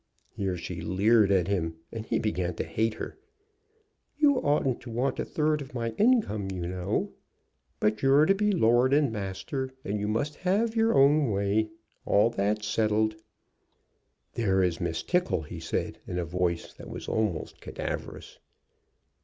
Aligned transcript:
Here 0.31 0.57
she 0.57 0.81
leered 0.81 1.29
at 1.31 1.47
him, 1.47 1.75
and 1.91 2.07
he 2.07 2.17
began 2.17 2.55
to 2.55 2.63
hate 2.63 2.95
her. 2.95 3.19
"You 4.17 4.37
oughtn't 4.37 4.81
to 4.81 4.89
want 4.89 5.19
a 5.19 5.25
third 5.25 5.61
of 5.61 5.75
my 5.75 5.91
income, 5.91 6.47
you 6.49 6.65
know. 6.65 7.11
But 7.79 8.01
you're 8.01 8.25
to 8.25 8.33
be 8.33 8.51
lord 8.51 8.93
and 8.93 9.11
master, 9.11 9.69
and 9.85 9.99
you 9.99 10.07
must 10.07 10.37
have 10.37 10.75
your 10.75 10.95
own 10.95 11.29
way. 11.29 11.69
All 12.03 12.31
that's 12.31 12.65
settled." 12.65 13.15
"There 14.33 14.63
is 14.63 14.81
Miss 14.81 15.03
Tickle," 15.03 15.43
he 15.43 15.59
said, 15.59 15.99
in 16.07 16.17
a 16.17 16.25
voice 16.25 16.73
that 16.73 16.89
was 16.89 17.07
almost 17.07 17.61
cadaverous. 17.61 18.39